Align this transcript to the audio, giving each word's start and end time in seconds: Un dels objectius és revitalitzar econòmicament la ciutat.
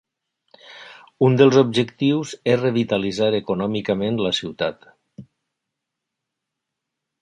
Un 1.27 1.37
dels 1.41 1.57
objectius 1.63 2.33
és 2.55 2.59
revitalitzar 2.63 3.29
econòmicament 3.43 4.21
la 4.29 4.35
ciutat. 4.41 4.93